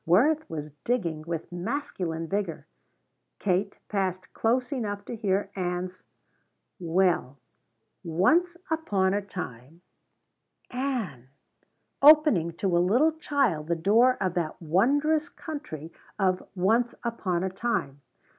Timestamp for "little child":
12.79-13.67